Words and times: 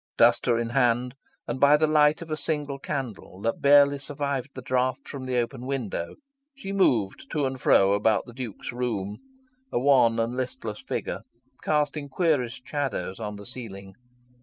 Duster 0.17 0.57
in 0.57 0.69
hand, 0.69 1.13
and 1.47 1.59
by 1.59 1.77
the 1.77 1.85
light 1.85 2.23
of 2.23 2.31
a 2.31 2.35
single 2.35 2.79
candle 2.79 3.39
that 3.41 3.61
barely 3.61 3.99
survived 3.99 4.49
the 4.55 4.61
draught 4.63 5.07
from 5.07 5.25
the 5.25 5.37
open 5.37 5.67
window, 5.67 6.15
she 6.55 6.73
moved 6.73 7.29
to 7.33 7.45
and 7.45 7.61
fro 7.61 7.93
about 7.93 8.25
the 8.25 8.33
Duke's 8.33 8.71
room, 8.71 9.19
a 9.71 9.79
wan 9.79 10.19
and 10.19 10.33
listless 10.33 10.81
figure, 10.81 11.21
casting 11.61 12.09
queerest 12.09 12.67
shadows 12.67 13.19
on 13.19 13.35
the 13.35 13.45
ceiling. 13.45 13.93